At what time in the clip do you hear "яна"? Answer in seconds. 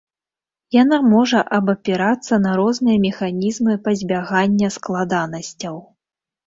0.75-0.97